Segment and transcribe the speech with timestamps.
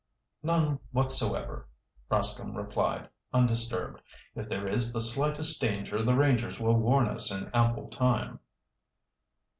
[0.41, 1.67] "None whatsoever,"
[2.09, 4.01] Rascomb replied, undisturbed.
[4.33, 8.39] "If there is the slightest danger the rangers will warn us in ample time."